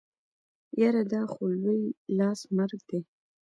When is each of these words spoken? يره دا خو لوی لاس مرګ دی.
يره 0.81 1.03
دا 1.11 1.21
خو 1.31 1.43
لوی 1.61 1.81
لاس 2.17 2.39
مرګ 2.57 2.79
دی. 2.89 2.99